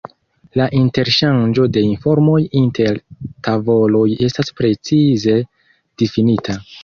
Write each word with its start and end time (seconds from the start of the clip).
La 0.59 0.65
interŝanĝo 0.77 1.65
de 1.75 1.83
informoj 1.89 2.39
inter 2.61 2.97
tavoloj 3.49 4.07
estas 4.29 4.51
precize 4.61 5.39
difinita. 6.03 6.57